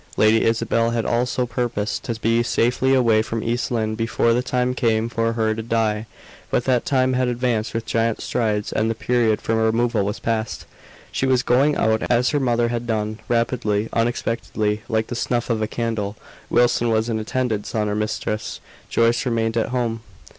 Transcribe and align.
Lady 0.17 0.43
Isabel 0.43 0.89
had 0.89 1.05
also 1.05 1.45
purposed 1.45 2.03
to 2.05 2.19
be 2.19 2.41
safely 2.41 2.95
away 2.95 3.21
from 3.21 3.43
East 3.43 3.69
Lynne 3.69 3.93
before 3.93 4.33
the 4.33 4.41
time 4.41 4.73
came 4.73 5.09
for 5.09 5.33
her 5.33 5.53
to 5.53 5.61
die; 5.61 6.07
but 6.49 6.63
that 6.65 6.85
time 6.87 7.13
had 7.13 7.27
advanced 7.27 7.75
with 7.75 7.85
giant 7.85 8.19
strides, 8.19 8.73
and 8.73 8.89
the 8.89 8.95
period 8.95 9.39
for 9.39 9.53
removal 9.53 10.03
was 10.03 10.17
past. 10.17 10.65
She 11.11 11.27
was 11.27 11.43
going 11.43 11.75
out 11.75 12.01
as 12.09 12.31
her 12.31 12.39
mother 12.39 12.69
had 12.69 12.87
done, 12.87 13.19
rapidly 13.29 13.89
unexpectedly, 13.93 14.81
"like 14.89 15.05
the 15.05 15.15
snuff 15.15 15.51
of 15.51 15.61
a 15.61 15.67
candle." 15.67 16.15
Wilson 16.49 16.89
was 16.89 17.07
in 17.07 17.19
attendance 17.19 17.75
on 17.75 17.87
her 17.87 17.93
mistress; 17.93 18.59
Joyce 18.89 19.23
remained 19.23 19.55
at 19.55 19.69
home. 19.69 20.01